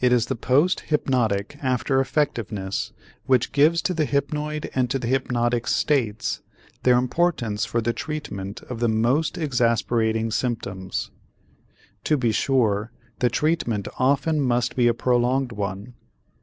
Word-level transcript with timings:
It 0.00 0.10
is 0.10 0.24
the 0.24 0.36
post 0.36 0.80
hypnotic 0.88 1.58
after 1.60 2.00
effectiveness 2.00 2.94
which 3.26 3.52
gives 3.52 3.82
to 3.82 3.92
the 3.92 4.06
hypnoid 4.06 4.70
and 4.74 4.88
to 4.88 4.98
the 4.98 5.06
hypnotic 5.08 5.66
states 5.66 6.40
their 6.82 6.96
importance 6.96 7.66
for 7.66 7.82
the 7.82 7.92
treatment 7.92 8.62
of 8.70 8.80
the 8.80 8.88
most 8.88 9.36
exasperating 9.36 10.30
symptoms. 10.30 11.10
To 12.04 12.16
be 12.16 12.32
sure, 12.32 12.90
the 13.18 13.28
treatment 13.28 13.86
often 13.98 14.40
must 14.40 14.76
be 14.76 14.88
a 14.88 14.94
prolonged 14.94 15.52
one. 15.52 15.92